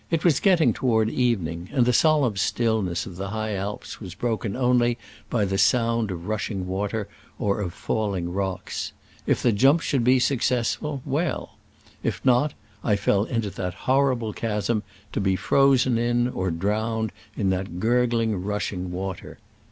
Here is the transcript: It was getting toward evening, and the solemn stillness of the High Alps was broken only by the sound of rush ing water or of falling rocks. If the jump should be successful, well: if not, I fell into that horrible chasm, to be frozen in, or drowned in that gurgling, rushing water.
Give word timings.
It 0.09 0.25
was 0.25 0.39
getting 0.39 0.73
toward 0.73 1.11
evening, 1.11 1.69
and 1.71 1.85
the 1.85 1.93
solemn 1.93 2.35
stillness 2.35 3.05
of 3.05 3.17
the 3.17 3.27
High 3.29 3.53
Alps 3.53 3.99
was 4.01 4.15
broken 4.15 4.55
only 4.55 4.97
by 5.29 5.45
the 5.45 5.59
sound 5.59 6.09
of 6.09 6.25
rush 6.25 6.49
ing 6.49 6.65
water 6.65 7.07
or 7.37 7.61
of 7.61 7.71
falling 7.71 8.33
rocks. 8.33 8.93
If 9.27 9.43
the 9.43 9.51
jump 9.51 9.81
should 9.81 10.03
be 10.03 10.17
successful, 10.17 11.03
well: 11.05 11.55
if 12.01 12.19
not, 12.25 12.55
I 12.83 12.95
fell 12.95 13.25
into 13.25 13.51
that 13.51 13.75
horrible 13.85 14.33
chasm, 14.33 14.81
to 15.11 15.21
be 15.21 15.35
frozen 15.35 15.99
in, 15.99 16.27
or 16.29 16.49
drowned 16.49 17.11
in 17.37 17.51
that 17.51 17.79
gurgling, 17.79 18.41
rushing 18.43 18.91
water. 18.91 19.37